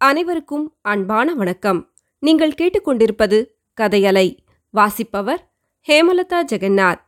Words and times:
அனைவருக்கும் 0.00 0.74
அன்பான 0.82 1.34
வணக்கம். 1.34 1.90
நீங்கள் 2.18 2.50
கேட்டுக்கொண்டிருப்பது 2.50 3.46
கதையலை 3.80 4.36
வாசிப்பவர் 4.70 5.50
ஹேமலதா 5.88 6.44
ஜெகநாத் 6.52 7.00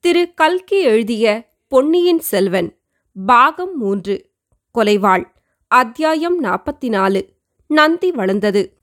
திரு 0.00 0.34
கல்கி 0.34 0.80
எழுதிய 0.80 1.52
பொன்னியின் 1.68 2.18
செல்வன் 2.18 2.78
பாகம் 3.26 3.78
மூன்று 3.78 4.30
கொலைவாள் 4.78 5.24
அத்தியாயம் 5.66 6.44
நாற்பத்தி 6.44 6.88
நாலு 6.88 7.28
நந்தி 7.66 8.10
வளர்ந்தது. 8.10 8.78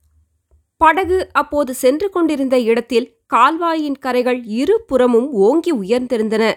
படகு 0.78 1.30
அப்போது 1.32 1.74
சென்று 1.74 2.10
கொண்டிருந்த 2.10 2.60
இடத்தில் 2.60 3.18
கால்வாயின் 3.26 3.98
கரைகள் 3.98 4.42
இரு 4.46 4.82
புறமும் 4.82 5.32
ஓங்கி 5.32 5.74
உயர்ந்திருந்தன. 5.74 6.54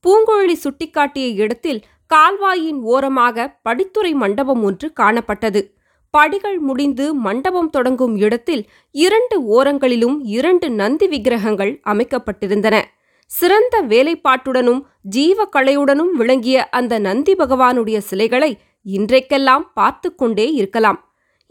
பூங்கோழி 0.00 0.56
சுட்டிக்காட்டிய 0.56 1.34
இடத்தில் 1.34 1.84
கால்வாயின் 2.06 2.80
ஓரமாக 2.80 3.60
படித்துறை 3.68 4.14
மண்டபம் 4.14 4.62
ஒன்று 4.62 4.92
காணப்பட்டது. 5.00 5.75
படிகள் 6.16 6.58
முடிந்து 6.58 7.06
மண்டபம் 7.24 7.70
தொடங்கும் 7.70 8.14
இடத்தில் 8.16 8.62
இரண்டு 8.94 9.36
ஓரங்களிலும் 9.54 10.16
இரண்டு 10.36 10.66
நந்தி 10.80 11.06
விக்கிரகங்கள் 11.06 11.72
அமைக்கப்பட்டிருந்தன. 11.84 12.76
சிறந்த 13.30 13.76
வேலைப்பாட்டுடனும் 13.92 14.80
ஜீவக்களையுடனும் 15.16 16.12
விளங்கிய 16.12 16.58
அந்த 16.78 16.94
நந்தி 16.98 17.32
பகவானுடைய 17.32 17.98
சிலைகளை 18.10 18.50
இன்றைக்கெல்லாம் 18.86 19.64
பார்த்து 19.74 20.08
கொண்டே 20.14 20.46
இருக்கலாம். 20.52 20.98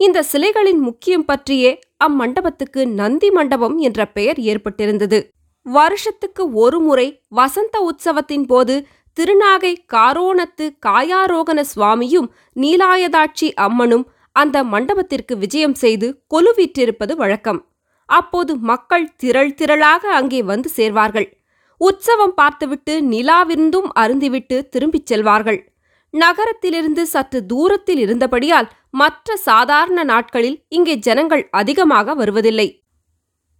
இந்த 0.00 0.18
சிலைகளின் 0.32 0.80
முக்கியம் 0.88 1.24
பற்றியே 1.24 1.70
அம்மண்டபத்துக்கு 2.04 2.80
நந்தி 3.00 3.28
மண்டபம் 3.30 3.76
என்ற 3.78 4.00
பெயர் 4.16 4.38
ஏற்பட்டிருந்தது. 4.50 5.18
வருஷத்துக்கு 5.66 6.42
ஒரு 6.64 6.78
முறை 6.80 7.06
வசந்த 7.28 7.76
உற்சவத்தின் 7.88 8.46
போது 8.46 8.74
திருநாகை 9.16 9.72
காரோணத்து 9.94 10.66
காயாரோகண 10.86 11.60
சுவாமியும் 11.72 12.28
நீலாயதாட்சி 12.60 13.48
அம்மனும் 13.66 14.04
அந்த 14.42 14.56
மண்டபத்திற்கு 14.72 15.34
விஜயம் 15.42 15.76
செய்து 15.82 16.08
கொலுவீற்றிருப்பது 16.34 17.14
வழக்கம். 17.22 17.60
அப்போது 18.08 18.52
மக்கள் 18.70 19.06
திரள் 19.16 19.54
திரளாக 19.60 20.02
அங்கே 20.18 20.40
வந்து 20.50 20.68
சேர்வார்கள். 20.76 21.28
உற்சவம் 21.80 22.34
பார்த்துவிட்டு 22.34 22.94
நிலாவிருந்தும் 23.12 23.88
அருந்திவிட்டு 24.02 24.56
திரும்பிச் 24.74 25.08
செல்வார்கள். 25.10 25.58
நகரத்திலிருந்து 26.14 27.02
சற்று 27.06 27.38
தூரத்தில் 27.46 28.00
இருந்தபடியால் 28.04 28.68
மற்ற 29.00 29.36
சாதாரண 29.48 30.00
நாட்களில் 30.04 30.58
இங்கே 30.68 30.94
ஜனங்கள் 31.06 31.42
அதிகமாக 31.60 32.14
வருவதில்லை. 32.14 32.68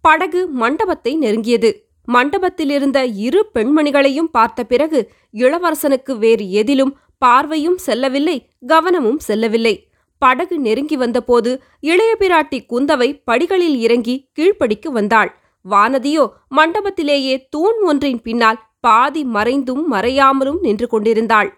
படகு 0.03 0.41
மண்டபத்தை 0.61 1.13
நெருங்கியது. 1.23 1.69
மண்டபத்திலிருந்த 2.07 2.99
இரு 3.25 3.41
பெண்மணிகளையும் 3.55 4.31
பார்த்த 4.31 4.59
பிறகு 4.63 4.99
இளவரசனுக்கு 5.43 6.13
வேறு 6.17 6.45
எதிலும் 6.61 6.93
பார்வையும் 7.17 7.77
செல்லவில்லை 7.85 8.37
கவனமும் 8.67 9.19
செல்லவில்லை. 9.27 9.75
படகு 10.21 10.55
நெருங்கி 10.59 10.97
வந்தபோது 10.97 11.51
இளைய 11.79 12.11
பிராட்டி 12.19 12.59
குந்தவை 12.71 13.09
படிகளில் 13.23 13.77
இறங்கி 13.79 14.15
கீழ்ப்படிக்கு 14.33 14.91
வந்தாள். 14.91 15.31
வானதியோ 15.65 16.23
மண்டபத்திலேயே 16.55 17.35
தூண் 17.49 17.79
ஒன்றின் 17.81 18.21
பின்னால் 18.21 18.59
பாதி 18.79 19.23
மறைந்தும் 19.35 19.83
மறையாமலும் 19.91 20.59
நின்று 20.61 20.87
கொண்டிருந்தாள். 20.87 21.49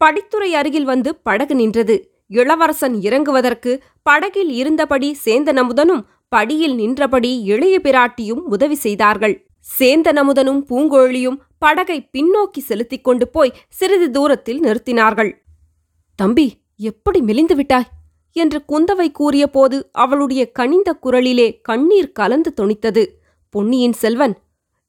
படித்துறை 0.00 0.50
அருகில் 0.52 0.84
வந்து 0.84 1.10
படகு 1.16 1.54
நின்றது. 1.54 1.96
இளவரசன் 2.28 2.94
இறங்குவதற்கு 3.06 3.72
படகில் 4.02 4.50
இருந்தபடி 4.50 5.08
சேந்தனமுதனும் 5.24 6.04
படியில் 6.28 6.74
நின்றபடி 6.74 7.32
இளைய 7.42 7.76
பிராட்டியும் 7.82 8.42
உதவி 8.54 8.74
செய்தார்கள். 8.74 9.34
சேந்தனமுதனும் 9.66 10.60
பூங்கோழியும் 10.70 11.38
படகை 11.58 11.98
பின்னோக்கி 12.14 12.60
செலுத்திக் 12.60 13.04
கொண்டு 13.04 13.26
போய் 13.28 13.54
சிறிது 13.68 14.08
தூரத்தில் 14.10 14.60
நிறுத்தினார்கள். 14.60 15.32
தம்பி 16.18 16.46
எப்படி 16.76 17.20
மெலிந்து 17.20 17.56
விட்டாய்? 17.56 17.88
என்று 18.32 18.64
குந்தவை 18.68 19.10
கூறியபோது 19.12 19.88
அவளுடைய 19.92 20.52
கனிந்த 20.52 20.98
குரலிலே 21.02 21.60
கண்ணீர் 21.62 22.12
கலந்து 22.12 22.54
தொனித்தது. 22.60 23.06
பொன்னியின் 23.50 23.92
செல்வன் 23.92 24.38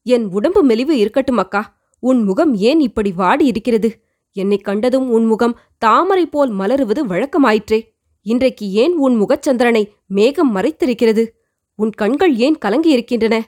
என் 0.04 0.26
உடம்பு 0.26 0.64
மெலிவு 0.64 0.98
இருக்கட்டும் 0.98 1.38
அக்கா. 1.38 1.78
உன் 2.00 2.24
முகம் 2.24 2.56
ஏன் 2.56 2.80
இப்படி 2.80 3.12
வாடி 3.12 3.46
இருக்கிறது 3.46 4.04
என்னைக் 4.34 4.64
கண்டதும் 4.64 5.10
உன் 5.10 5.26
முகம் 5.26 5.60
தாமரை 5.78 6.26
போல் 6.26 6.54
மலருவது 6.54 7.06
வழக்கமாயிற்றே. 7.06 7.94
இன்றைக்கு 8.22 8.72
ஏன் 8.72 8.98
உன் 8.98 9.22
முகச்சந்திரனை 9.22 9.90
மேகம் 10.08 10.56
மறைத்திருக்கிறது? 10.56 11.28
உன் 11.76 11.90
கண்கள் 11.90 12.36
ஏன் 12.36 12.58
கலங்கியிருக்கின்றன? 12.66 13.42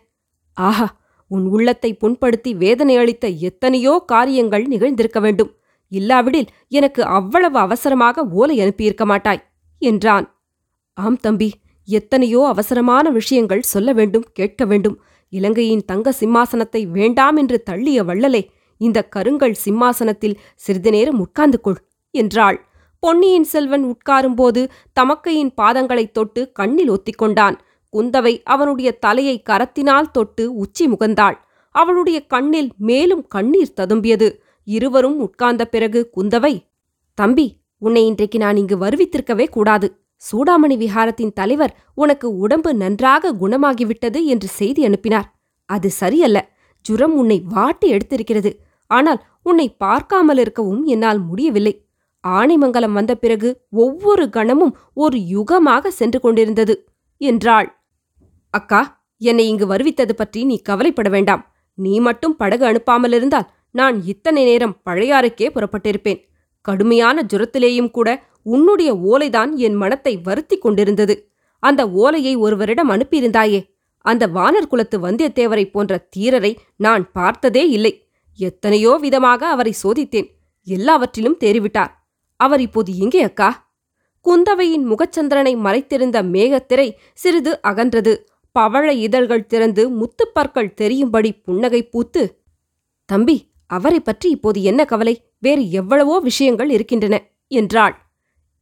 ஆஹா 0.54 0.98
உன் 1.28 1.46
உள்ளத்தை 1.46 1.98
புண்படுத்தி 2.02 2.56
வேதனை 2.56 2.96
அளித்த 2.96 3.28
எத்தனையோ 3.28 4.04
காரியங்கள் 4.06 4.64
நிகழ்ந்திருக்க 4.64 5.22
வேண்டும். 5.22 5.57
இல்லாவிடில் 5.90 6.48
எனக்கு 6.68 7.04
அவ்வளவு 7.04 7.58
அவசரமாக 7.60 8.24
ஓலை 8.24 8.60
அனுப்பியிருக்க 8.60 9.06
மாட்டாய் 9.06 9.44
என்றான். 9.80 10.36
ஆம் 10.94 11.18
தம்பி 11.18 11.52
எத்தனையோ 11.86 12.46
அவசரமான 12.48 13.10
விஷயங்கள் 13.10 13.62
சொல்ல 13.62 13.94
வேண்டும் 13.94 14.26
கேட்க 14.34 14.66
வேண்டும். 14.66 15.02
இலங்கையின் 15.30 15.86
தங்க 15.86 16.14
சிம்மாசனத்தை 16.20 16.88
வேண்டாம் 16.88 17.36
என்று 17.36 17.64
தள்ளிய 17.70 18.04
வள்ளலே 18.04 18.48
இந்த 18.78 19.04
கருங்கல் 19.04 19.54
சிம்மாசனத்தில் 19.54 20.40
சிறிது 20.56 20.92
நேரம் 20.92 21.20
உட்கார்ந்து 21.20 21.62
கொள் 21.62 21.78
என்றாள். 22.12 22.68
பொன்னியின் 23.00 23.44
செல்வன் 23.44 23.86
உட்காரும்போது 23.86 24.70
தமக்கையின் 25.00 25.54
பாதங்களைத் 25.62 26.12
தொட்டு 26.12 26.52
கண்ணில் 26.52 26.92
ஒத்திக்கொண்டான். 26.92 27.56
குந்தவை 27.94 28.42
அவனுடைய 28.44 28.92
தலையை 28.92 29.42
கரத்தினால் 29.50 30.12
தொட்டு 30.12 30.54
உச்சி 30.54 30.88
முகந்தாள். 30.88 31.38
அவளுடைய 31.72 32.26
கண்ணில் 32.26 32.72
மேலும் 32.78 33.28
கண்ணீர் 33.28 33.74
ததும்பியது. 33.76 34.40
இருவரும் 34.68 35.18
உட்கார்ந்த 35.26 35.64
பிறகு 35.66 36.00
குந்தவை 36.16 36.54
தம்பி 37.18 37.48
உன்னை 37.82 38.04
இன்றைக்கு 38.06 38.38
நான் 38.38 38.60
இங்கு 38.62 38.76
வருவித்திருக்கவே 38.84 39.46
கூடாது. 39.56 39.88
சூடாமணி 40.24 40.76
விஹாரத்தின் 40.84 41.34
தலைவர் 41.40 41.74
உனக்கு 41.94 42.28
உடம்பு 42.44 42.72
நன்றாக 42.74 43.34
குணமாகிவிட்டது 43.42 44.20
என்று 44.26 44.48
செய்தி 44.60 44.82
அனுப்பினார். 44.86 45.28
அது 45.70 45.90
சரியல்ல. 46.00 46.40
ஜுரம் 46.86 47.16
உன்னை 47.16 47.38
வாட்டி 47.56 47.88
எடுத்திருக்கிறது. 47.96 48.52
ஆனால் 48.92 49.20
உன்னை 49.42 49.68
பார்க்காமல் 49.84 50.40
இருக்கவும் 50.44 50.84
என்னால் 50.86 51.20
முடியவில்லை. 51.20 51.74
ஆனைமங்கலம் 52.24 52.98
வந்த 53.00 53.14
பிறகு 53.16 53.50
ஒவ்வொரு 53.84 54.24
கணமும் 54.30 54.74
ஒரு 55.04 55.18
யுகமாக 55.34 55.92
சென்று 56.00 56.20
கொண்டிருந்தது 56.20 56.76
என்றாள். 57.22 57.68
அக்கா 58.54 58.82
என்னை 59.22 59.46
இங்கு 59.48 59.66
வருவித்தது 59.66 60.14
பற்றி 60.16 60.42
நீ 60.44 60.56
கவலைப்பட 60.62 61.10
வேண்டாம். 61.10 61.44
நீ 61.78 61.94
மட்டும் 62.00 62.36
படகு 62.36 62.64
அனுப்பாமல் 62.66 63.16
இருந்தால் 63.18 63.48
நான் 63.80 63.98
இத்தனை 64.04 64.42
நேரம் 64.44 64.78
பழையாறுக்கே 64.86 65.48
புறப்பட்டிருப்பேன். 65.54 66.22
கடுமையான 66.66 67.24
ஜுரத்திலேயும் 67.34 67.92
கூட 67.92 68.10
உன்னுடைய 68.54 68.92
ஓலைதான் 69.12 69.52
என் 69.68 69.78
மனத்தை 69.82 70.14
வருத்திக் 70.18 70.62
கொண்டிருந்தது. 70.62 71.16
அந்த 71.64 71.82
ஓலையை 72.04 72.34
ஒருவரிடம் 72.36 72.92
அனுப்பியிருந்தாயே. 72.92 73.60
அந்த 74.06 74.24
வானர் 74.28 74.68
குலத்து 74.68 74.98
வந்தியத்தேவரைப் 75.00 75.74
போன்ற 75.76 75.94
தீரரை 76.16 76.52
நான் 76.78 77.04
பார்த்ததே 77.12 77.64
இல்லை. 77.70 77.94
எத்தனையோ 78.40 78.92
விதமாக 79.02 79.42
அவரை 79.48 79.74
சோதித்தேன். 79.84 80.28
எல்லாவற்றிலும் 80.68 81.40
தேறிவிட்டார். 81.44 81.92
அவர் 82.40 82.62
இப்போது 82.62 82.92
எங்கே 82.98 83.22
அக்கா? 83.22 83.50
குந்தவையின் 84.26 84.86
முகச்சந்திரனை 84.92 85.54
மறைத்திருந்த 85.66 86.18
மேகத்திரை 86.34 86.88
சிறிது 87.14 87.52
அகன்றது. 87.68 88.14
பவழ 88.56 88.88
இதழ்கள் 89.06 89.50
திறந்து 89.52 89.84
முத்துப்பற்கள் 89.90 90.76
தெரியும்படி 90.82 91.32
புன்னகை 91.46 91.82
பூத்து 91.90 92.24
தம்பி 93.10 93.38
அவரை 93.68 94.00
பற்றி 94.00 94.30
இப்போது 94.30 94.62
என்ன 94.62 94.86
கவலை? 94.86 95.32
வேறு 95.40 95.72
எவ்வளவோ 95.72 96.20
விஷயங்கள் 96.20 96.70
இருக்கின்றன 96.70 97.32
என்றாள். 97.48 97.96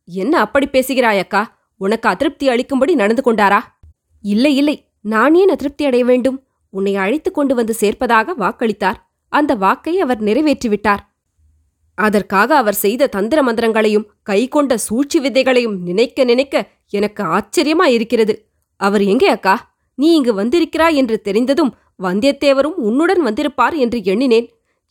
என்ன 0.04 0.40
அப்படி 0.40 0.68
பேசுகிறாய் 0.68 1.20
அக்கா 1.20 1.58
உனக்கு 1.78 2.10
அதிருப்தி 2.10 2.48
அளிக்கும்படி 2.48 2.94
நடந்து 2.96 3.24
கொண்டாரா? 3.26 3.60
இல்லை 4.22 4.56
இல்லை. 4.56 4.90
நான் 5.02 5.36
ஏன் 5.36 5.50
அதிருப்தி 5.50 5.86
அடைய 5.86 6.06
வேண்டும்? 6.06 6.48
உன்னை 6.70 6.96
அழைத்துக் 6.96 7.34
கொண்டு 7.34 7.56
வந்து 7.56 7.76
சேர்ப்பதாக 7.80 8.34
வாக்களித்தார். 8.40 8.96
அந்த 9.30 9.56
வாக்கை 9.56 10.00
அவர் 10.00 10.24
நிறைவேற்றிவிட்டார். 10.24 11.00
அதற்காக 11.94 12.56
அவர் 12.56 12.74
செய்த 12.74 13.08
தந்திர 13.08 13.44
மந்திரங்களையும் 13.44 14.08
கைகொண்ட 14.30 14.74
சூழ்ச்சி 14.76 15.20
விதைகளையும் 15.20 15.78
நினைக்க 15.80 16.24
நினைக்க 16.24 16.70
எனக்கு 16.90 17.24
ஆச்சரியமா 17.24 17.86
இருக்கிறது. 17.86 18.50
அவர் 18.76 19.02
எங்கே 19.02 19.28
அக்கா? 19.28 19.78
நீ 19.96 20.16
இங்கு 20.16 20.34
வந்திருக்கிறாய் 20.34 20.96
என்று 20.96 21.22
தெரிந்ததும் 21.22 21.76
வந்தியத்தேவரும் 22.04 22.78
உன்னுடன் 22.78 23.22
வந்திருப்பார் 23.22 23.76
என்று 23.76 24.04
எண்ணினேன். 24.04 24.50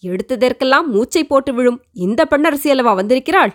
எடுத்ததற்கெல்லாம் 0.09 0.87
மூச்சை 0.87 1.25
போட்டு 1.25 1.55
விழும் 1.55 1.83
இந்த 1.93 2.25
பெண்ணரசி 2.25 2.71
அல்லவா 2.71 2.93
வந்திருக்கிறாள்? 2.93 3.53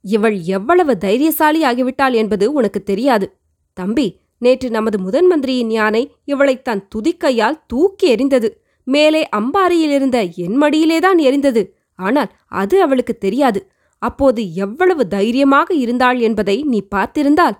இவள் 0.00 0.40
எவ்வளவு 0.40 0.98
தைரியசாலி 0.98 1.62
ஆகிவிட்டாள் 1.62 2.12
என்பது 2.12 2.52
உனக்கு 2.52 2.82
தெரியாது. 2.82 3.38
தம்பி 3.72 4.20
நேற்று 4.38 4.70
நமது 4.70 4.98
முதன் 4.98 5.26
மந்திரியின் 5.26 5.70
யானை 5.70 6.14
இவளை 6.24 6.62
தன் 6.62 6.88
துதிக்கையால் 6.94 7.60
தூக்கி 7.66 8.14
எறிந்தது. 8.14 8.48
மேலே 8.84 9.28
அம்பாரியில் 9.36 9.92
இருந்த 9.92 10.22
என் 10.22 10.60
மடியிலேதான் 10.60 11.18
எரிந்தது. 11.18 11.62
ஆனால் 11.94 12.32
அது 12.46 12.82
அவளுக்கு 12.82 13.18
தெரியாது. 13.18 13.70
அப்போது 13.98 14.54
எவ்வளவு 14.54 15.08
தைரியமாக 15.08 15.74
இருந்தாள் 15.74 16.18
என்பதை 16.18 16.62
நீ 16.62 16.86
பார்த்திருந்தால். 16.94 17.56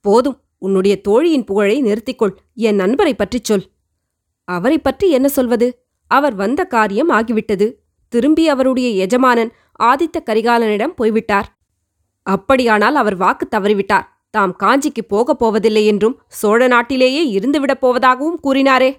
போதும் 0.00 0.40
உன்னுடைய 0.58 1.00
தோழியின் 1.00 1.44
புகழை 1.44 1.82
நிறுத்திக்கொள். 1.82 2.34
என் 2.54 2.74
நண்பரை 2.74 3.14
பற்றிச் 3.14 3.44
சொல். 3.44 3.66
அவரை 4.44 4.78
பற்றி 4.78 5.10
என்ன 5.10 5.28
சொல்வது? 5.28 5.87
அவர் 6.08 6.34
வந்த 6.34 6.64
காரியம் 6.64 7.10
ஆகிவிட்டது. 7.10 7.66
திரும்பி 8.08 8.48
அவருடைய 8.48 8.88
எஜமானன் 8.88 9.52
ஆதித்த 9.82 10.18
கரிகாலனிடம் 10.26 10.94
போய்விட்டார். 10.96 11.48
அப்படியானால் 12.22 12.94
அவர் 12.94 13.16
வாக்கு 13.16 13.48
தவறிவிட்டார். 13.50 14.06
தாம் 14.30 14.54
காஞ்சிக்கு 14.62 15.02
போகப் 15.08 15.38
போவதில்லை 15.38 15.86
என்றும் 15.86 16.18
சோழ 16.28 16.66
நாட்டிலேயே 16.66 17.22
இருந்துவிடப் 17.38 17.82
போவதாகவும் 17.82 18.40
கூறினாரே. 18.42 18.90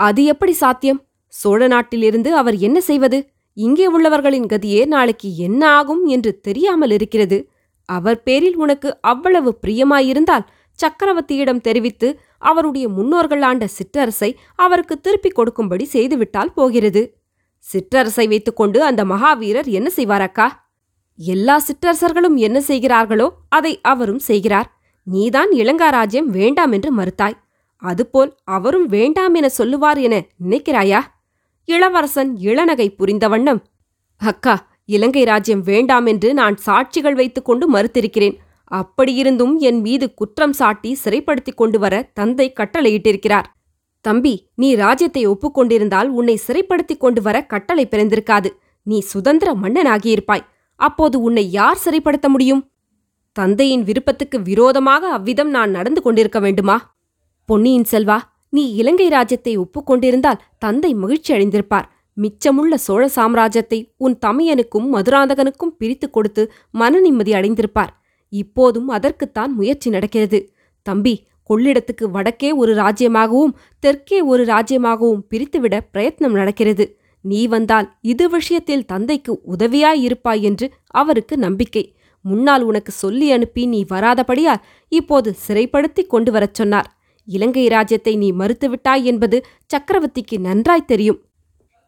அது 0.00 0.24
எப்படி 0.24 0.52
சாத்தியம்? 0.52 1.00
சோழ 1.26 1.66
நாட்டிலிருந்து 1.66 2.30
அவர் 2.36 2.56
என்ன 2.58 2.80
செய்வது? 2.80 3.18
இங்கே 3.56 3.86
உள்ளவர்களின் 3.86 4.46
கதியே 4.46 4.86
நாளைக்கு 4.86 5.36
என்ன 5.36 5.62
ஆகும் 5.68 6.06
என்று 6.06 6.40
தெரியாமல் 6.40 6.90
இருக்கிறது. 6.90 7.38
அவர் 7.84 8.22
பேரில் 8.22 8.56
உனக்கு 8.56 8.88
அவ்வளவு 9.00 9.50
பிரியமாயிருந்தால் 9.66 10.46
சக்கரவர்த்தியிடம் 10.78 11.60
தெரிவித்து 11.60 12.08
அவருடைய 12.38 12.88
முன்னோர்கள் 12.88 13.42
ஆண்ட 13.42 13.68
சிற்றரசை 13.78 14.30
அவருக்கு 14.54 15.00
திருப்பிக் 15.00 15.34
கொடுக்கும்படி 15.34 15.88
செய்துவிட்டால் 15.92 16.54
போகிறது. 16.54 17.02
சிற்றரசை 17.64 18.28
வைத்துக்கொண்டு 18.28 18.84
அந்த 18.84 19.04
மகாவீரர் 19.04 19.68
என்ன 19.68 19.88
செய்வாரக்கா? 19.96 20.48
எல்லா 21.18 21.56
சிற்றரசர்களும் 21.58 22.36
என்ன 22.36 22.60
செய்கிறார்களோ 22.60 23.32
அதை 23.48 23.80
அவரும் 23.80 24.18
செய்கிறார். 24.18 24.68
நீதான் 25.02 25.50
இளங்காராஜ்யம் 25.50 26.30
வேண்டாம் 26.38 26.72
என்று 26.72 26.90
மறுத்தாய். 26.96 27.38
அதுபோல் 27.82 28.36
அவரும் 28.44 28.86
வேண்டாம் 28.86 29.34
என 29.34 29.48
சொல்லுவார் 29.48 29.98
என 29.98 30.14
நினைக்கிறாயா? 30.48 31.00
இளவரசன் 31.64 32.36
இளநகை 32.36 32.88
புரிந்த 32.96 33.28
வண்ணம் 33.28 33.62
அக்கா 34.20 34.54
இலங்கை 34.84 35.24
ராஜ்யம் 35.24 35.62
வேண்டாம் 35.62 36.06
என்று 36.06 36.34
நான் 36.34 36.56
சாட்சிகள் 36.66 37.14
வைத்துக்கொண்டு 37.14 37.64
மறுத்திருக்கிறேன். 37.72 38.36
அப்படியிருந்தும் 38.70 39.58
என் 39.58 39.80
மீது 39.80 40.14
குற்றம் 40.14 40.52
சாட்டி 40.52 40.94
சிறைப்படுத்திக் 40.94 41.56
கொண்டு 41.56 41.78
வர 41.78 42.10
தந்தை 42.14 42.52
கட்டளையிட்டிருக்கிறார். 42.60 43.46
தம்பி 44.00 44.48
நீ 44.54 44.74
ராஜ்யத்தை 44.74 45.22
ஒப்புக்கொண்டிருந்தால் 45.28 46.06
உன்னை 46.06 46.36
சிறைப்படுத்திக் 46.36 47.00
கொண்டு 47.00 47.22
வர 47.22 47.46
கட்டளை 47.46 47.88
பிறந்திருக்காது. 47.90 48.50
நீ 48.82 48.98
சுதந்திர 49.00 49.54
மன்னனாகியிருப்பாய். 49.54 50.44
அப்போது 50.80 51.20
உன்னை 51.20 51.50
யார் 51.50 51.82
சிறைப்படுத்த 51.84 52.28
முடியும்? 52.28 52.70
தந்தையின் 53.32 53.82
விருப்பத்துக்கு 53.82 54.42
விரோதமாக 54.42 55.08
அவ்விதம் 55.08 55.50
நான் 55.50 55.70
நடந்து 55.70 56.02
கொண்டிருக்க 56.02 56.38
வேண்டுமா? 56.38 56.96
பொன்னியின் 57.44 57.88
செல்வா 57.90 58.18
நீ 58.50 58.72
இலங்கை 58.72 59.08
ராஜ்யத்தை 59.08 59.58
ஒப்புக்கொண்டிருந்தால் 59.58 60.42
தந்தை 60.58 60.94
மகிழ்ச்சி 60.94 61.34
அடைந்திருப்பார். 61.34 61.86
மிச்சமுள்ள 62.16 62.74
சோழ 62.74 63.10
சாம்ராஜ்யத்தை 63.16 63.78
உன் 63.96 64.18
தமையனுக்கும் 64.26 64.86
மதுராந்தகனுக்கும் 64.94 65.74
பிரித்துக் 65.78 66.12
கொடுத்து 66.12 66.52
மன 66.70 67.00
நிம்மதி 67.00 67.32
அடைந்திருப்பார். 67.32 67.92
இப்போதும் 68.28 68.88
அதற்குத்தான் 68.88 69.54
முயற்சி 69.54 69.90
நடக்கிறது. 69.90 70.52
தம்பி 70.82 71.26
கொள்ளிடத்துக்கு 71.50 72.04
வடக்கே 72.04 72.52
ஒரு 72.52 72.74
ராஜ்யமாகவும் 72.74 73.56
தெற்கே 73.78 74.20
ஒரு 74.20 74.44
ராஜ்யமாகவும் 74.44 75.24
பிரித்துவிட 75.30 75.80
பிரயத்னம் 75.94 76.30
நடக்கிறது. 76.30 76.98
நீ 77.20 77.46
வந்தால் 77.46 77.94
இது 78.00 78.28
விஷயத்தில் 78.28 78.84
தந்தைக்கு 78.84 79.40
உதவியாயிருப்பாய் 79.58 80.40
என்று 80.40 80.70
அவருக்கு 80.86 81.36
நம்பிக்கை. 81.36 81.96
முன்னால் 82.20 82.62
உனக்கு 82.62 82.92
சொல்லி 82.92 83.32
அனுப்பி 83.32 83.66
நீ 83.66 83.84
வராதபடியால் 83.90 84.62
இப்போது 84.88 85.34
சிறைப்படுத்தி 85.48 86.06
கொண்டு 86.06 86.32
வரச் 86.32 86.54
சொன்னார். 86.54 86.98
இலங்கை 87.24 87.68
ராஜ்யத்தை 87.68 88.16
நீ 88.16 88.32
மறுத்துவிட்டாய் 88.32 89.02
என்பது 89.02 89.44
சக்கரவர்த்திக்கு 89.76 90.38
நன்றாய் 90.38 90.84
தெரியும். 90.84 91.22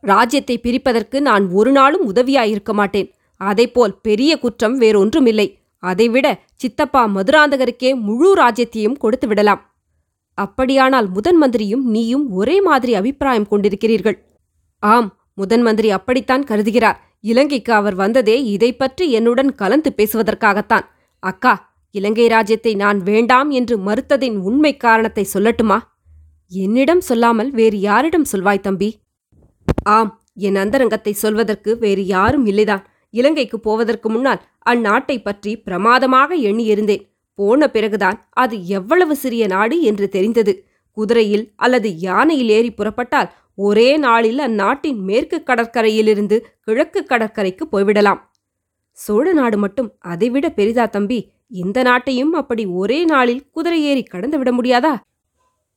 ராஜ்யத்தை 0.01 0.59
பிரிப்பதற்கு 0.59 1.21
நான் 1.21 1.51
ஒரு 1.51 1.73
நாளும் 1.73 2.15
உதவியாயிருக்க 2.15 2.73
மாட்டேன். 2.73 3.13
அதைப்போல் 3.45 3.95
பெரிய 4.03 4.39
குற்றம் 4.39 4.81
வேறொன்றுமில்லை. 4.81 5.60
அதைவிட 5.83 6.27
சித்தப்பா 6.55 7.03
மதுராந்தகருக்கே 7.17 7.91
முழு 8.07 8.31
ராஜ்யத்தையும் 8.35 8.99
கொடுத்து 8.99 9.27
விடலாம். 9.29 9.63
அப்படியானால் 10.39 11.09
முதன் 11.09 11.39
மந்திரியும் 11.43 11.85
நீயும் 11.91 12.27
ஒரே 12.33 12.57
மாதிரி 12.61 12.93
அபிப்பிராயம் 12.95 13.51
கொண்டிருக்கிறீர்கள். 13.51 14.19
ஆம் 14.83 15.09
முதன் 15.35 15.63
மந்திரி 15.63 15.89
அப்படித்தான் 15.91 16.45
கருதுகிறார். 16.45 16.99
இலங்கைக்கு 17.21 17.73
அவர் 17.73 17.95
வந்ததே 17.95 18.37
இதை 18.45 18.71
பற்றி 18.73 19.05
என்னுடன் 19.11 19.51
கலந்து 19.55 19.91
பேசுவதற்காகத்தான். 19.97 20.87
அக்கா 21.23 21.55
இலங்கை 21.95 22.27
ராஜ்யத்தை 22.29 22.73
நான் 22.75 22.99
வேண்டாம் 23.03 23.49
என்று 23.51 23.77
மறுத்ததின் 23.79 24.37
உண்மை 24.39 24.73
காரணத்தை 24.77 25.25
சொல்லட்டுமா? 25.35 25.79
என்னிடம் 26.53 27.01
சொல்லாமல் 27.01 27.51
வேறு 27.51 27.79
யாரிடம் 27.81 28.31
சொல்வாய் 28.33 28.65
தம்பி? 28.67 28.91
ஆம் 29.89 30.11
என் 30.47 30.57
அந்தரங்கத்தை 30.57 31.13
சொல்வதற்கு 31.13 31.71
வேறு 31.79 32.03
யாரும் 32.07 32.47
இல்லைதான். 32.47 32.85
இலங்கைக்கு 33.11 33.59
போவதற்கு 33.61 34.09
முன்னால் 34.11 34.43
அந்நாட்டை 34.71 35.17
பற்றி 35.23 35.53
பிரமாதமாக 35.57 36.37
எண்ணியிருந்தேன். 36.49 37.05
போன 37.39 37.69
பிறகுதான் 37.69 38.19
அது 38.43 38.57
எவ்வளவு 38.79 39.15
சிறிய 39.17 39.45
நாடு 39.47 39.77
என்று 39.83 40.07
தெரிந்தது. 40.09 40.53
குதிரையில் 40.97 41.45
அல்லது 41.57 41.89
யானையில் 42.09 42.51
ஏறி 42.57 42.71
புறப்பட்டால் 42.71 43.31
ஒரே 43.59 43.91
நாளில் 43.97 44.39
அந்நாட்டின் 44.39 45.01
மேற்கு 45.05 45.39
கடற்கரையிலிருந்து 45.43 46.37
கிழக்கு 46.65 47.01
கடற்கரைக்கு 47.05 47.65
போய்விடலாம். 47.73 48.21
சோழ 48.99 49.27
நாடு 49.33 49.57
மட்டும் 49.57 49.89
அதைவிட 50.13 50.47
பெரிதா 50.49 50.85
தம்பி. 50.87 51.19
இந்த 51.63 51.79
நாட்டையும் 51.83 52.33
அப்படி 52.33 52.65
ஒரே 52.81 52.99
நாளில் 53.05 53.45
குதிரை 53.51 53.79
ஏறி 53.85 54.03
கடந்து 54.03 54.39
விட 54.39 54.51
முடியாதா? 54.53 54.95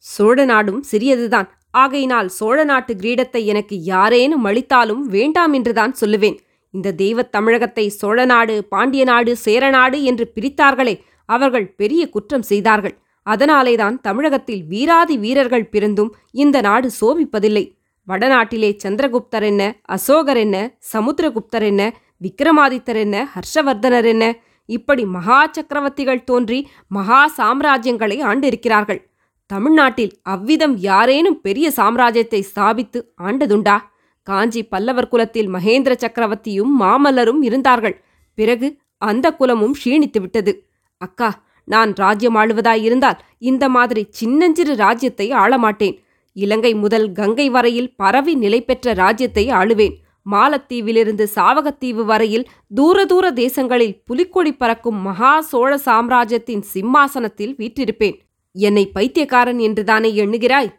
சோழ 0.05 0.45
நாடும் 0.45 0.81
சிறியதுதான். 0.91 1.47
ஆகையினால் 1.71 2.29
சோழ 2.29 2.57
நாட்டு 2.63 2.93
கிரீடத்தை 2.93 3.41
எனக்கு 3.45 3.75
யாரேனும் 3.83 4.43
அளித்தாலும் 4.43 5.03
வேண்டாம் 5.07 5.53
என்றுதான் 5.53 5.93
சொல்லுவேன். 6.01 6.37
இந்த 6.73 6.93
தெய்வத் 7.01 7.33
தமிழகத்தை 7.35 7.85
சோழ 7.99 8.25
நாடு 8.25 8.55
பாண்டிய 8.73 9.03
நாடு 9.11 9.31
சேரநாடு 9.45 9.97
என்று 10.11 10.25
பிரித்தார்களே 10.35 10.95
அவர்கள் 11.29 11.67
பெரிய 11.79 12.03
குற்றம் 12.09 12.45
செய்தார்கள். 12.51 12.95
அதனாலேதான் 13.27 13.95
தமிழகத்தில் 14.01 14.63
வீராதி 14.71 15.15
வீரர்கள் 15.17 15.69
பிறந்தும் 15.73 16.11
இந்த 16.43 16.57
நாடு 16.61 16.87
சோபிப்பதில்லை. 17.01 17.65
வடநாட்டிலே 18.07 18.69
சந்திரகுப்தர் 18.83 19.45
என்ன 19.49 19.63
அசோகர் 19.95 20.39
என்ன 20.45 20.57
சமுத்திரகுப்தர் 20.93 21.65
என்ன 21.69 21.83
விக்ரமாதித்தர் 22.25 22.99
என்ன 23.05 23.17
ஹர்ஷவர்தனர் 23.35 24.07
என்ன 24.13 24.25
இப்படி 24.69 25.03
மகா 25.15 25.39
சக்கரவர்த்திகள் 25.55 26.21
தோன்றி 26.23 26.59
மகா 26.87 27.21
சாம்ராஜ்யங்களை 27.37 28.17
ஆண்டிருக்கிறார்கள். 28.29 29.01
தமிழ்நாட்டில் 29.49 30.13
அவ்விதம் 30.33 30.75
யாரேனும் 30.89 31.41
பெரிய 31.41 31.67
சாம்ராஜ்யத்தை 31.75 32.41
ஸ்தாபித்து 32.51 32.99
ஆண்டதுண்டா? 33.27 33.75
காஞ்சி 34.23 34.61
பல்லவர் 34.63 35.07
குலத்தில் 35.07 35.49
மகேந்திர 35.49 35.93
சக்கரவர்த்தியும் 35.95 36.73
மாமல்லரும் 36.79 37.41
இருந்தார்கள். 37.41 37.95
பிறகு 38.33 38.77
அந்த 38.97 39.27
குலமும் 39.31 39.73
க்ஷீணித்து 39.73 40.19
விட்டது. 40.19 40.53
அக்கா 40.97 41.29
நான் 41.67 41.91
ராஜ்யம் 41.95 42.35
ஆளுவதாயிருந்தால் 42.35 43.19
இந்த 43.37 43.69
மாதிரி 43.69 44.07
சின்னஞ்சிறு 44.09 44.75
ராஜ்யத்தை 44.75 45.27
ஆளமாட்டேன். 45.31 45.97
இலங்கை 46.35 46.73
முதல் 46.73 47.11
கங்கை 47.11 47.49
வரையில் 47.49 47.93
பரவி 47.95 48.33
நிலை 48.35 48.59
பெற்ற 48.61 48.93
ராஜ்யத்தை 48.93 49.45
ஆளுவேன். 49.49 49.95
மாலத்தீவிலிருந்து 50.31 51.25
சாவகத்தீவு 51.35 52.03
வரையில் 52.05 52.45
தூர 52.75 53.05
தூர 53.05 53.31
தேசங்களில் 53.31 53.97
புலிக்கொடி 54.05 54.53
பறக்கும் 54.53 54.99
மகா 55.01 55.41
சோழ 55.41 55.71
சாம்ராஜ்யத்தின் 55.77 56.63
சிம்மாசனத்தில் 56.73 57.55
வீற்றிருப்பேன். 57.57 58.15
என்னை 58.55 58.85
பைத்தியக்காரன் 58.87 59.59
என்றுதானே 59.59 60.11
எண்ணுகிறாய்? 60.25 60.71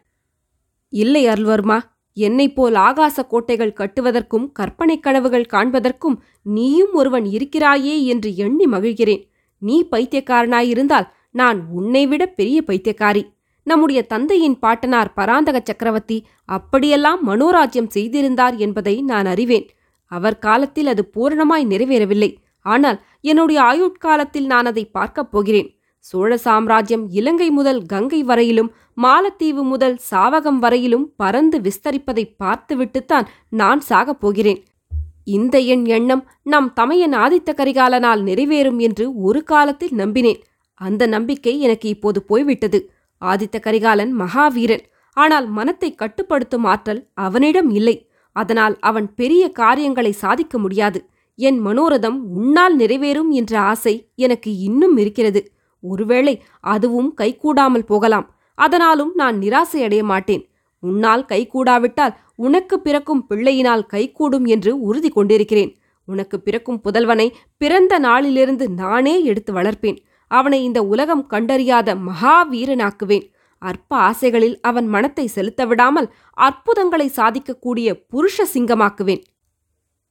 இல்லை 0.93 1.27
அருள்வர்மா 1.27 1.77
என்னைப் 2.17 2.55
போல் 2.55 2.73
ஆகாச 2.73 3.27
கோட்டைகள் 3.27 3.73
கட்டுவதற்கும் 3.73 4.51
கற்பனைக் 4.51 5.03
கனவுகள் 5.03 5.45
காண்பதற்கும் 5.53 6.15
நீயும் 6.41 6.93
ஒருவன் 6.93 7.25
இருக்கிறாயே 7.25 8.05
என்று 8.05 8.35
எண்ணி 8.35 8.65
மகிழ்கிறேன். 8.65 9.23
நீ 9.57 9.87
பைத்தியக்காரனாயிருந்தால் 9.91 11.07
நான் 11.31 11.65
உன்னைவிட 11.71 12.25
பெரிய 12.25 12.63
பைத்தியக்காரி. 12.67 13.23
நம்முடைய 13.63 14.01
தந்தையின் 14.01 14.59
பாட்டனார் 14.59 15.13
பராந்தக 15.13 15.61
சக்கரவர்த்தி 15.63 16.25
அப்படியெல்லாம் 16.45 17.27
மனோராஜ்யம் 17.27 17.87
செய்திருந்தார் 17.87 18.55
என்பதை 18.55 19.01
நான் 19.01 19.25
அறிவேன். 19.25 19.69
அவர் 20.05 20.39
காலத்தில் 20.39 20.87
அது 20.87 21.09
பூரணமாய் 21.15 21.65
நிறைவேறவில்லை. 21.65 22.35
ஆனால் 22.59 23.01
என்னுடைய 23.21 23.61
ஆயுட்காலத்தில் 23.61 24.45
நான் 24.45 24.65
அதை 24.65 24.85
பார்க்கப் 24.85 25.31
போகிறேன். 25.31 25.69
சோழ 25.99 26.37
சாம்ராஜ்யம் 26.37 27.09
இலங்கை 27.09 27.49
முதல் 27.49 27.83
கங்கை 27.83 28.23
வரையிலும் 28.23 28.71
மாலத்தீவு 29.03 29.63
முதல் 29.63 29.97
சாவகம் 30.11 30.59
வரையிலும் 30.59 31.13
பறந்து 31.15 31.59
விஸ்தரிப்பதை 31.59 32.35
பார்த்துவிட்டுத்தான் 32.37 33.27
நான் 33.49 33.81
சாகப் 33.89 34.19
போகிறேன். 34.19 34.63
இந்த 35.23 35.59
என் 35.59 35.85
எண்ணம் 35.85 36.27
நம் 36.43 36.73
தமையன் 36.73 37.13
ஆதித்த 37.13 37.53
கரிகாலனால் 37.57 38.21
நிறைவேறும் 38.23 38.79
என்று 38.79 39.21
ஒரு 39.21 39.43
காலத்தில் 39.43 39.91
நம்பினேன். 39.91 40.41
அந்த 40.73 41.07
நம்பிக்கை 41.07 41.59
எனக்கு 41.59 41.89
இப்போது 41.89 42.23
போய்விட்டது. 42.23 42.91
ஆதித்த 43.21 43.59
கரிகாலன் 43.59 44.19
மகாவீரன். 44.19 44.85
ஆனால் 45.13 45.47
மனத்தை 45.47 45.95
கட்டுப்படுத்தும் 45.95 46.63
ஆற்றல் 46.63 47.07
அவனிடம் 47.13 47.69
இல்லை. 47.69 48.09
அதனால் 48.31 48.79
அவன் 48.79 49.13
பெரிய 49.13 49.51
காரியங்களை 49.51 50.11
சாதிக்க 50.11 50.57
முடியாது. 50.57 51.09
என் 51.35 51.65
மனோரதம் 51.65 52.17
உன்னால் 52.35 52.77
நிறைவேறும் 52.77 53.29
என்ற 53.29 53.59
ஆசை 53.59 54.11
எனக்கு 54.15 54.57
இன்னும் 54.57 54.97
இருக்கிறது. 54.97 55.51
ஒருவேளை 55.79 56.43
அதுவும் 56.59 57.13
கைகூடாமல் 57.21 57.85
போகலாம். 57.85 58.34
அதனாலும் 58.55 59.11
நான் 59.15 59.37
நிராசையடைய 59.39 60.03
மாட்டேன் 60.03 60.47
உன்னால் 60.79 61.25
கைகூடாவிட்டால் 61.25 62.15
உனக்கு 62.35 62.79
பிறக்கும் 62.79 63.25
பிள்ளையினால் 63.29 63.85
கைகூடும் 63.85 64.45
என்று 64.45 64.81
உறுதி 64.81 65.09
கொண்டிருக்கிறேன். 65.09 65.77
உனக்கு 66.05 66.39
பிறக்கும் 66.39 66.81
புதல்வனை 66.81 67.27
பிறந்த 67.57 67.99
நாளிலிருந்து 67.99 68.69
நானே 68.69 69.23
எடுத்து 69.23 69.53
வளர்ப்பேன். 69.53 69.97
அவனை 70.27 70.63
இந்த 70.63 70.83
உலகம் 70.83 71.27
கண்டறியாத 71.29 71.95
மகாவீரனாக்குவேன். 71.95 73.25
அற்ப 73.57 73.97
ஆசைகளில் 73.97 74.59
அவன் 74.61 74.87
மனத்தை 74.87 75.27
செலுத்த 75.27 75.65
விடாமல் 75.65 76.11
அற்புதங்களை 76.33 77.11
சாதிக்கக்கூடிய 77.15 77.87
புருஷ 78.09 78.45
சிங்கமாக்குவேன். 78.53 79.21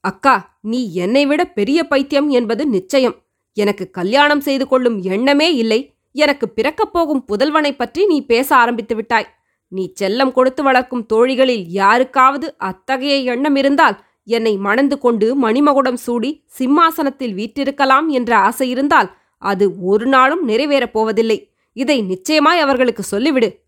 அக்கா 0.00 0.58
நீ 0.60 0.92
என்னை 0.94 1.26
விட 1.26 1.44
பெரிய 1.44 1.84
பைத்தியம் 1.84 2.28
என்பது 2.28 2.66
நிச்சயம். 2.66 3.16
எனக்கு 3.52 3.90
கல்யாணம் 3.90 4.40
செய்து 4.40 4.66
கொள்ளும் 4.68 4.98
எண்ணமே 5.02 5.54
இல்லை. 5.54 5.93
எனக்கு 6.16 6.48
பிறக்கப் 6.48 6.92
போகும் 6.92 7.24
புதல்வனைப் 7.28 7.76
பற்றி 7.76 8.06
நீ 8.06 8.26
பேச 8.26 8.56
ஆரம்பித்து 8.56 8.94
விட்டாய். 8.94 9.26
நீ 9.68 9.92
செல்லம் 10.00 10.32
கொடுத்து 10.32 10.62
வளர்க்கும் 10.62 11.06
தோழிகளில் 11.12 11.64
யாருக்காவது 11.68 12.54
அத்தகைய 12.58 13.32
எண்ணம் 13.32 13.56
இருந்தால் 13.56 14.04
என்னை 14.24 14.56
மணந்து 14.56 14.98
கொண்டு 14.98 15.48
மணிமகுடம் 15.48 15.94
சூடி 15.94 16.44
சிம்மாசனத்தில் 16.46 17.34
வீற்றிருக்கலாம் 17.34 18.06
என்ற 18.08 18.36
ஆசை 18.36 18.70
இருந்தால் 18.70 19.16
அது 19.38 19.82
ஒரு 19.82 20.06
நாளும் 20.06 20.48
நிறைவேறப் 20.48 20.92
போவதில்லை. 20.92 21.52
இதை 21.72 22.02
நிச்சயமாய் 22.02 22.60
அவர்களுக்கு 22.60 23.02
சொல்லிவிடு. 23.10 23.58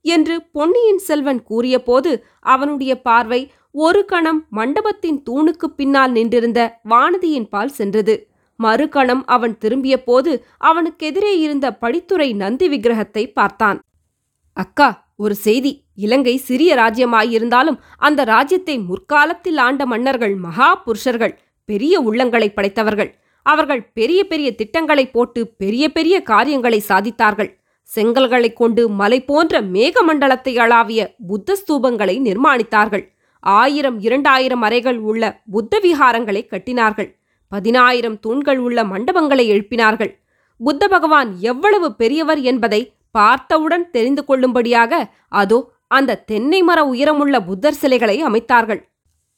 என்று 0.00 0.42
பொன்னியின் 0.52 0.98
செல்வன் 0.98 1.42
கூறியபோது 1.42 2.24
அவனுடைய 2.40 3.02
பார்வை 3.02 3.52
ஒரு 3.70 4.04
கணம் 4.04 4.46
மண்டபத்தின் 4.50 5.22
தூணுக்குப் 5.30 5.76
பின்னால் 5.76 6.12
நின்றிருந்த 6.12 6.80
வானதியின் 6.88 7.48
பால் 7.48 7.68
சென்றது. 7.68 8.28
மறுகணம் 8.62 9.22
அவன் 9.26 9.58
திரும்பிய 9.58 10.02
போது 10.02 10.44
அவனுக்கெதிரே 10.64 11.38
இருந்த 11.38 11.78
படித்துறை 11.80 12.34
நந்தி 12.34 12.68
விக்கிரகத்தை 12.68 13.32
பார்த்தான். 13.32 13.80
அக்கா 14.52 15.12
ஒரு 15.16 15.34
செய்தி. 15.34 15.82
இலங்கை 15.94 16.36
சிறிய 16.36 16.74
ராஜ்யமாயிருந்தாலும் 16.74 17.78
அந்த 17.96 18.24
ராஜ்யத்தை 18.24 18.78
முற்காலத்தில் 18.78 19.56
ஆண்ட 19.56 19.86
மன்னர்கள் 19.86 20.34
மகா 20.34 20.74
புருஷர்கள் 20.74 21.38
பெரிய 21.64 22.02
உள்ளங்களை 22.02 22.48
படைத்தவர்கள். 22.48 23.14
அவர்கள் 23.42 23.90
பெரிய 23.94 24.24
பெரிய 24.24 24.54
திட்டங்களை 24.54 25.10
போட்டு 25.10 25.46
பெரிய 25.46 25.88
பெரிய 25.88 26.22
காரியங்களை 26.22 26.82
சாதித்தார்கள். 26.88 27.54
செங்கல்களைக் 27.96 28.56
கொண்டு 28.56 28.88
மலை 28.88 29.24
போன்ற 29.24 29.62
மேகமண்டலத்தை 29.62 30.58
அளாவிய 30.58 31.14
புத்த 31.26 31.56
ஸ்தூபங்களை 31.56 32.20
நிர்மாணித்தார்கள். 32.20 33.12
ஆயிரம் 33.40 34.00
இரண்டாயிரம் 34.00 34.62
அறைகள் 34.62 34.98
உள்ள 34.98 35.42
புத்த 35.50 35.80
விகாரங்களை 35.82 36.46
கட்டினார்கள். 36.46 37.23
பதினாயிரம் 37.52 38.18
தூண்கள் 38.24 38.60
உள்ள 38.66 38.78
மண்டபங்களை 38.84 39.44
எழுப்பினார்கள். 39.54 40.12
புத்த 40.60 40.82
பகவான் 40.88 41.30
எவ்வளவு 41.50 41.88
பெரியவர் 42.00 42.40
என்பதை 42.50 42.80
பார்த்தவுடன் 43.10 43.86
தெரிந்து 43.90 44.22
கொள்ளும்படியாக 44.24 44.92
அதோ 45.40 45.58
அந்த 45.96 46.20
தென்னை 46.30 46.60
மர 46.62 46.78
உயரமுள்ள 46.92 47.36
புத்தர் 47.48 47.80
சிலைகளை 47.80 48.16
அமைத்தார்கள். 48.28 48.80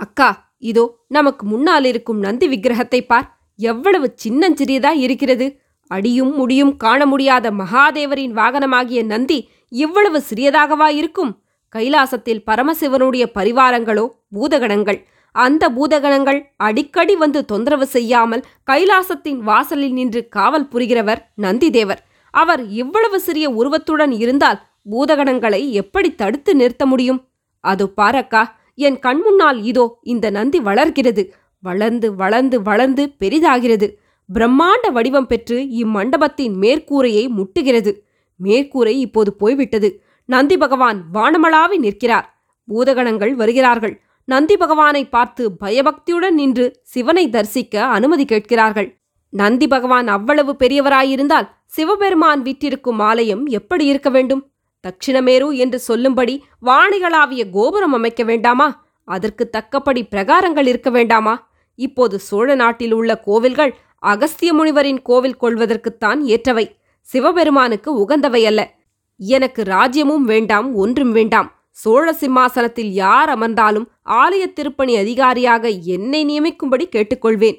அக்கா 0.01 0.29
இதோ 0.71 0.85
நமக்கு 1.17 1.45
முன்னால் 1.47 1.87
இருக்கும் 1.91 2.21
நந்தி 2.27 2.47
விக்கிரகத்தை 2.49 3.01
பார். 3.07 3.27
எவ்வளவு 3.59 4.07
சின்னஞ்சிறியதா 4.25 4.93
இருக்கிறது. 5.05 5.47
அடியும் 5.91 6.33
முடியும் 6.35 6.73
காண 6.77 7.01
முடியாத 7.07 7.51
மகாதேவரின் 7.61 8.33
வாகனமாகிய 8.39 9.01
நந்தி 9.05 9.39
இவ்வளவு 9.73 10.19
சிறியதாகவா 10.29 10.89
இருக்கும்? 11.01 11.33
கைலாசத்தில் 11.75 12.43
பரமசிவனுடைய 12.47 13.25
பரிவாரங்களோ 13.35 14.05
பூதகணங்கள் 14.35 14.99
அந்த 15.45 15.65
பூதகணங்கள் 15.71 16.41
அடிக்கடி 16.57 17.15
வந்து 17.17 17.41
தொந்தரவு 17.45 17.87
செய்யாமல் 17.87 18.45
கைலாசத்தின் 18.71 19.41
வாசலில் 19.49 19.93
நின்று 19.93 20.21
காவல் 20.29 20.69
புரிகிறவர் 20.73 21.21
நந்திதேவர். 21.43 22.01
அவர் 22.35 22.63
இவ்வளவு 22.69 23.19
சிறிய 23.21 23.47
உருவத்துடன் 23.51 24.15
இருந்தால் 24.23 24.61
பூதகணங்களை 24.91 25.61
எப்படி 25.73 26.11
தடுத்து 26.15 26.53
நிறுத்த 26.55 26.87
முடியும்? 26.87 27.21
அது 27.65 27.85
பாரக்கா 27.97 28.43
என் 28.87 28.99
கண்முன்னால் 29.03 29.59
இதோ 29.63 29.85
இந்த 30.03 30.27
நந்தி 30.31 30.59
வளர்கிறது. 30.61 31.23
வளர்ந்து 31.63 32.09
வளர்ந்து 32.15 32.57
வளர்ந்து 32.63 33.05
பெரிதாகிறது. 33.21 33.87
பிரம்மாண்ட 34.29 34.87
வடிவம் 34.93 35.27
பெற்று 35.27 35.59
இம்மண்டபத்தின் 35.83 36.55
மேற்கூரையை 36.63 37.25
முட்டுகிறது. 37.39 37.93
மேற்கூரை 38.41 38.95
இப்போது 39.07 39.31
போய்விட்டது. 39.35 39.89
நந்தி 40.29 40.57
பகவான் 40.57 40.99
வானமளாவி 41.15 41.77
நிற்கிறார். 41.77 42.27
பூதகணங்கள் 42.69 43.33
வருகிறார்கள். 43.35 43.95
நந்தி 44.29 44.57
பகவானை 44.57 45.09
பார்த்து 45.09 45.53
பயபக்தியுடன் 45.53 46.35
நின்று 46.35 46.81
சிவனை 46.83 47.29
தரிசிக்க 47.29 47.85
அனுமதி 47.85 48.25
கேட்கிறார்கள். 48.25 48.99
நந்தி 49.31 49.67
பகவான் 49.67 50.09
அவ்வளவு 50.09 50.57
பெரியவராயிருந்தால் 50.59 51.49
சிவபெருமான் 51.67 52.43
விட்டிருக்கும் 52.43 52.99
ஆலயம் 52.99 53.47
எப்படி 53.47 53.85
இருக்க 53.85 54.11
வேண்டும்? 54.11 54.51
தட்சிணமேரு 54.87 55.57
என்று 55.57 55.79
சொல்லும்படி 55.79 56.45
வாணிகளாவிய 56.63 57.51
கோபுரம் 57.51 57.93
அமைக்க 57.93 58.23
வேண்டாமா? 58.23 58.87
அதற்கு 59.05 59.51
தக்கபடி 59.51 60.05
பிரகாரங்கள் 60.05 60.67
இருக்க 60.67 60.91
வேண்டாமா? 60.91 61.51
இப்போது 61.75 62.19
சோழ 62.19 62.55
நாட்டில் 62.55 62.93
உள்ள 62.93 63.19
கோவில்கள் 63.19 63.77
அகஸ்திய 63.99 64.55
முனிவரின் 64.55 65.03
கோவில் 65.03 65.41
கொள்வதற்குத்தான் 65.41 66.21
ஏற்றவை. 66.23 66.77
சிவபெருமானுக்கு 67.01 68.07
உகந்தவை 68.07 68.43
அல்ல. 68.43 68.75
எனக்கு 69.17 69.63
ராஜ்யமும் 69.63 70.25
வேண்டாம் 70.25 70.75
ஒன்றும் 70.75 71.13
வேண்டாம். 71.13 71.56
சோழ 71.77 72.13
சிம்மாசனத்தில் 72.13 72.91
யார் 72.91 73.29
அமர்ந்தாலும் 73.29 73.87
ஆலய 74.05 74.53
திருப்பணி 74.53 74.97
அதிகாரியாக 74.97 75.69
என்னை 75.69 76.21
நியமிக்கும்படி 76.25 76.87
கேட்டுக்கொள்வேன். 76.97 77.59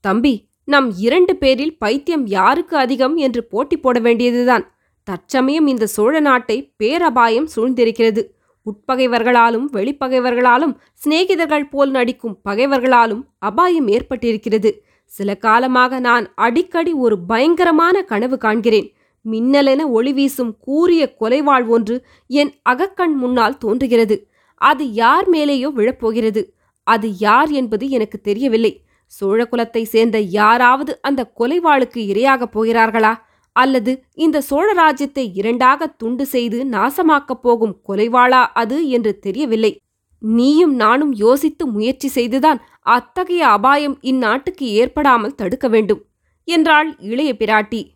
தம்பி 0.00 0.48
நம் 0.64 0.92
இரண்டு 0.96 1.36
பேரில் 1.36 1.78
பைத்தியம் 1.78 2.26
யாருக்கு 2.26 2.76
அதிகம் 2.76 3.16
என்று 3.16 3.44
போட்டி 3.44 3.76
போட 3.76 3.98
வேண்டியதுதான். 3.98 4.74
தற்சமயம் 5.02 5.66
இந்த 5.66 5.86
சோழ 5.86 6.20
நாட்டை 6.20 6.72
பேரபாயம் 6.76 7.48
சூழ்ந்திருக்கிறது. 7.56 8.22
உட்பகைவர்களாலும் 8.66 9.66
வெளிப்பகைவர்களாலும் 9.72 10.76
சிநேகிதர்கள் 11.04 11.70
போல் 11.70 11.90
நடிக்கும் 11.90 12.40
பகைவர்களாலும் 12.48 13.22
அபாயம் 13.38 13.88
ஏற்பட்டிருக்கிறது. 13.88 14.70
சில 15.04 15.34
காலமாக 15.34 15.98
நான் 16.00 16.32
அடிக்கடி 16.34 16.92
ஒரு 16.92 17.18
பயங்கரமான 17.26 18.02
கனவு 18.02 18.36
காண்கிறேன். 18.36 18.93
மின்னலென 19.30 19.88
ஒளி 19.88 20.12
வீசும் 20.12 20.56
கூரிய 20.58 21.16
கொலைவாள் 21.20 21.66
ஒன்று 21.66 22.04
என் 22.26 22.52
அகக்கண் 22.70 23.14
முன்னால் 23.14 23.58
தோன்றுகிறது. 23.58 24.28
அது 24.54 24.92
யார் 24.92 25.30
மேலேயோ 25.30 25.68
விழப்போகிறது. 25.76 26.42
அது 26.82 27.18
யார் 27.18 27.50
என்பது 27.50 27.88
எனக்கு 27.88 28.20
தெரியவில்லை. 28.20 28.82
சோழகுலத்தை 29.20 29.82
சேர்ந்த 29.82 30.18
யாராவது 30.18 30.98
அந்த 31.02 31.32
கொலைவாளுக்கு 31.38 31.96
இரையாகப் 31.96 32.58
போகிறார்களா? 32.58 33.14
அல்லது 33.52 34.04
இந்த 34.14 34.40
சோழ 34.40 34.72
ராஜ்யத்தை 34.72 35.30
இரண்டாக 35.34 35.86
துண்டு 35.86 36.26
செய்து 36.26 36.64
நாசமாக்கப் 36.64 37.42
போகும் 37.42 37.80
கொலைவாளா 37.88 38.46
அது 38.52 38.88
என்று 38.88 39.18
தெரியவில்லை. 39.18 39.80
நீயும் 40.18 40.74
நானும் 40.74 41.12
யோசித்து 41.12 41.66
முயற்சி 41.66 42.08
செய்துதான் 42.08 42.60
அத்தகைய 42.80 43.46
அபாயம் 43.46 43.98
இந்நாட்டுக்கு 44.02 44.62
ஏற்படாமல் 44.62 45.34
தடுக்க 45.34 45.68
வேண்டும். 45.68 46.04
என்றாள் 46.44 46.96
இளைய 46.98 47.36
பிராட்டி. 47.38 47.93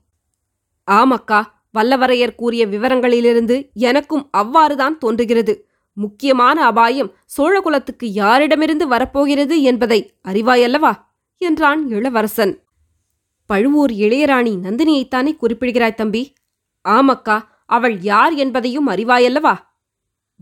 ஆமக்கா 0.90 1.45
வல்லவரையர் 1.78 2.35
கூறிய 2.35 2.66
விவரங்களிலிருந்து 2.66 3.73
எனக்கும் 3.73 4.30
அவ்வாறுதான் 4.37 4.99
தோன்றுகிறது. 4.99 5.68
முக்கியமான 5.92 6.64
அபாயம் 6.64 7.12
சோழகுலத்துக்கு 7.38 8.04
யாரிடமிருந்து 8.04 8.87
வரப்போகிறது 8.87 9.62
என்பதை 9.62 10.12
அறிவாயல்லவா? 10.28 10.92
என்றான் 11.37 11.88
இளவரசன். 11.88 12.62
பழுவூர் 13.47 13.90
இளையராணி 13.90 14.54
நந்தினியைத்தானே 14.62 15.37
குறிப்பிடுகிறாய் 15.40 15.95
தம்பி? 15.95 16.33
ஆமக்கா 16.88 17.42
அவள் 17.66 18.00
யார் 18.00 18.35
என்பதையும் 18.35 18.88
அறிவாயல்லவா? 18.88 19.54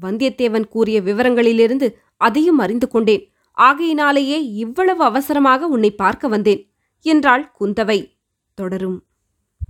வந்தியத்தேவன் 0.03 0.69
கூறிய 0.69 1.01
விவரங்களிலிருந்து 1.01 1.93
அதையும் 2.17 2.59
அறிந்து 2.59 2.89
கொண்டேன். 2.89 3.31
ஆகையினாலேயே 3.53 4.45
இவ்வளவு 4.53 5.05
அவசரமாக 5.05 5.67
உன்னை 5.67 5.91
பார்க்க 5.91 6.29
வந்தேன் 6.29 6.73
என்றாள் 7.01 7.53
குந்தவை. 7.61 8.19
தொடரும். 8.55 9.06